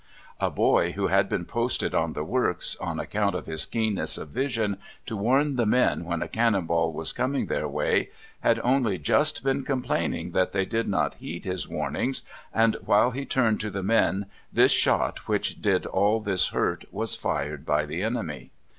A 0.39 0.49
boy 0.49 0.93
who 0.93 1.09
had 1.09 1.29
been 1.29 1.45
posted 1.45 1.93
on 1.93 2.13
the 2.13 2.23
works, 2.23 2.75
on 2.77 2.99
account 2.99 3.35
of 3.35 3.45
his 3.45 3.67
keenness 3.67 4.17
of 4.17 4.29
vision, 4.29 4.77
to 5.05 5.15
warn 5.15 5.57
the 5.57 5.65
men 5.67 6.05
when 6.05 6.23
a 6.23 6.27
cannon 6.27 6.65
ball 6.65 6.91
was 6.91 7.13
coming 7.13 7.45
their 7.45 7.67
way, 7.67 8.09
had 8.39 8.59
only 8.63 8.97
just 8.97 9.43
been 9.43 9.63
complaining 9.63 10.31
that 10.31 10.53
they 10.53 10.65
did 10.65 10.87
not 10.87 11.13
heed 11.21 11.45
his 11.45 11.67
warnings, 11.67 12.23
and 12.51 12.77
while 12.83 13.11
he 13.11 13.27
turned 13.27 13.59
to 13.59 13.69
the 13.69 13.83
men 13.83 14.25
this 14.51 14.71
shot 14.71 15.27
which 15.27 15.61
did 15.61 15.85
all 15.85 16.19
this 16.19 16.47
hurt 16.47 16.83
was 16.91 17.15
fired 17.15 17.63
by 17.63 17.85
the 17.85 18.01
enemy. 18.01 18.49